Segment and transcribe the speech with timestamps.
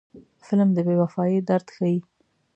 [0.45, 1.97] فلم د بې وفایۍ درد ښيي